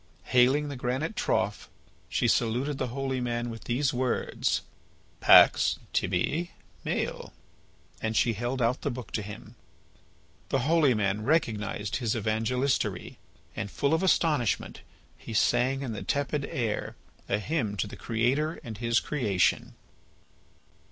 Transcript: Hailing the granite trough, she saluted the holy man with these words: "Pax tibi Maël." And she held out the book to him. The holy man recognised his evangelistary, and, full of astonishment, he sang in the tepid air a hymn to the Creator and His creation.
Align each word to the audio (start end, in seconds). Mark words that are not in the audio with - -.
Hailing 0.23 0.67
the 0.67 0.75
granite 0.75 1.15
trough, 1.15 1.69
she 2.09 2.27
saluted 2.27 2.79
the 2.79 2.87
holy 2.87 3.21
man 3.21 3.51
with 3.51 3.65
these 3.65 3.93
words: 3.93 4.63
"Pax 5.19 5.77
tibi 5.93 6.49
Maël." 6.83 7.31
And 8.01 8.17
she 8.17 8.33
held 8.33 8.63
out 8.63 8.81
the 8.81 8.89
book 8.89 9.11
to 9.11 9.21
him. 9.21 9.53
The 10.49 10.61
holy 10.65 10.95
man 10.95 11.23
recognised 11.23 11.97
his 11.97 12.15
evangelistary, 12.15 13.17
and, 13.55 13.69
full 13.69 13.93
of 13.93 14.01
astonishment, 14.01 14.81
he 15.19 15.35
sang 15.35 15.83
in 15.83 15.91
the 15.93 16.01
tepid 16.01 16.45
air 16.45 16.95
a 17.29 17.37
hymn 17.37 17.77
to 17.77 17.85
the 17.85 17.95
Creator 17.95 18.59
and 18.63 18.79
His 18.79 18.99
creation. 18.99 19.75